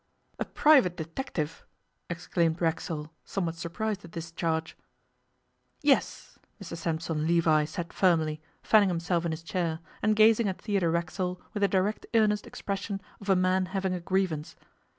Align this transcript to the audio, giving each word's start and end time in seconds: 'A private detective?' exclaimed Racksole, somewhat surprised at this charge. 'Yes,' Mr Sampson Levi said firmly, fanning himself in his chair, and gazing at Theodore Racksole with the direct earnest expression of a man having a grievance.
'A 0.39 0.45
private 0.45 0.97
detective?' 0.97 1.63
exclaimed 2.09 2.59
Racksole, 2.59 3.13
somewhat 3.23 3.53
surprised 3.53 4.03
at 4.03 4.13
this 4.13 4.31
charge. 4.31 4.75
'Yes,' 5.83 6.39
Mr 6.59 6.75
Sampson 6.75 7.27
Levi 7.27 7.65
said 7.65 7.93
firmly, 7.93 8.41
fanning 8.63 8.89
himself 8.89 9.25
in 9.27 9.31
his 9.31 9.43
chair, 9.43 9.79
and 10.01 10.15
gazing 10.15 10.47
at 10.49 10.59
Theodore 10.59 10.89
Racksole 10.89 11.39
with 11.53 11.61
the 11.61 11.67
direct 11.67 12.07
earnest 12.15 12.47
expression 12.47 12.99
of 13.19 13.29
a 13.29 13.35
man 13.35 13.67
having 13.77 13.93
a 13.93 13.99
grievance. 13.99 14.55